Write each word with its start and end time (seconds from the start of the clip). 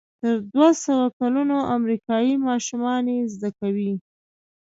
تر 0.21 0.35
دوهسوه 0.53 1.03
کلونو 1.19 1.57
امریکایي 1.77 2.33
ماشومان 2.47 3.03
یې 3.13 3.19
زده 3.33 3.49
کوي. 3.59 3.93